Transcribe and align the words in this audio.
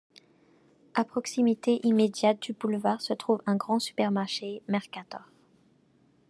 À 0.95 1.03
proximité 1.03 1.79
immédiate 1.85 2.41
du 2.41 2.53
boulevard 2.53 3.01
se 3.01 3.13
trouve 3.13 3.43
un 3.45 3.55
grand 3.55 3.77
supermarché 3.77 4.63
Mercator. 4.67 5.21